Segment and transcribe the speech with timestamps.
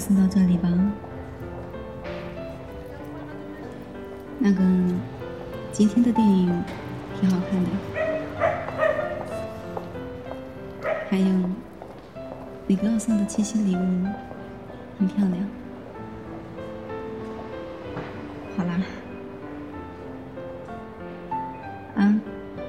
[0.00, 0.68] 送到这里吧。
[4.38, 4.62] 那个，
[5.70, 6.64] 今天的电影
[7.20, 7.70] 挺好看的，
[11.10, 11.26] 还有
[12.66, 14.06] 你给我送的七夕礼物
[14.98, 15.46] 很漂亮。
[18.56, 18.80] 好啦，
[21.96, 22.20] 啊，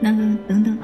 [0.00, 0.18] 那个
[0.48, 0.76] 等等，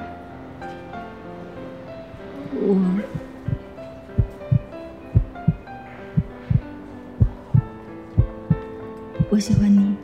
[9.36, 9.94] 我喜欢你。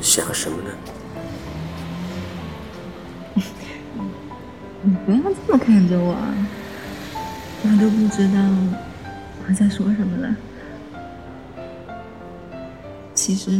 [0.00, 0.70] 想什么呢？
[4.80, 6.34] 你不要这么看着我啊！
[7.62, 8.40] 我都不知道
[9.46, 10.34] 我在说什么了。
[13.14, 13.50] 其实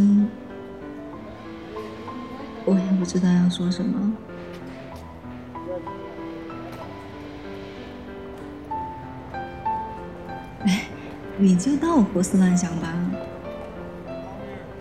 [2.65, 4.30] 我也不知道要说什么。
[11.41, 12.95] 你就当我胡思乱想吧。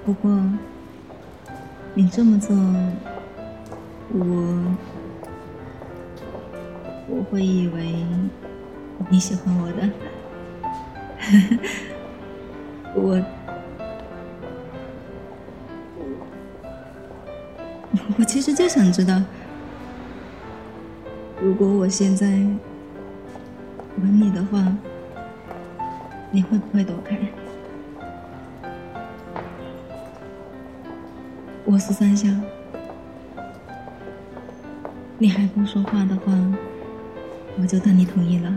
[0.06, 0.30] 不过
[1.94, 2.54] 你这么做，
[4.12, 4.76] 我
[7.08, 8.06] 我会以为
[9.10, 9.90] 你喜欢我的。
[12.94, 13.24] 我
[18.18, 19.22] 我其实就想知道，
[21.42, 22.28] 如果我现在
[24.02, 24.76] 吻你的话，
[26.32, 27.18] 你会不会躲开？
[31.66, 32.40] 我是三香，
[35.18, 36.34] 你还不说话的话，
[37.60, 38.54] 我就当你同意了。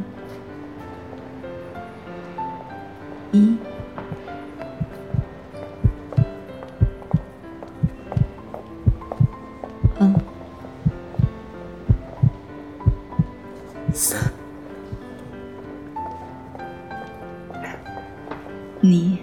[18.84, 19.16] 你，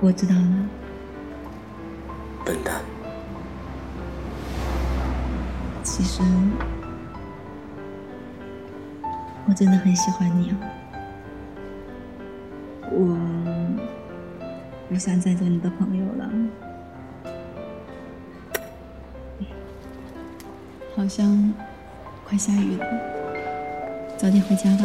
[0.00, 0.68] 我知道了。
[2.44, 2.82] 笨蛋，
[5.84, 6.20] 其实
[9.46, 10.58] 我真的很喜欢你啊！
[12.90, 13.16] 我
[14.88, 16.28] 不想再做你的朋友了，
[20.96, 21.54] 好像
[22.24, 22.86] 快下雨了，
[24.16, 24.84] 早点回家吧，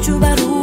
[0.00, 0.59] lucu baru.